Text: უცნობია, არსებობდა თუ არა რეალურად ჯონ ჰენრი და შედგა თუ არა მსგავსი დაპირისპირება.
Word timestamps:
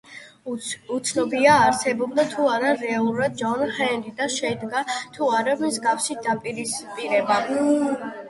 უცნობია, 0.93 1.57
არსებობდა 1.65 2.23
თუ 2.31 2.47
არა 2.53 2.71
რეალურად 2.85 3.35
ჯონ 3.43 3.61
ჰენრი 3.75 4.13
და 4.21 4.27
შედგა 4.37 4.83
თუ 5.17 5.29
არა 5.41 5.55
მსგავსი 5.65 6.17
დაპირისპირება. 6.29 7.37